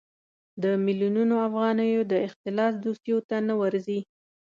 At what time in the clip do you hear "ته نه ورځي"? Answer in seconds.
3.29-3.99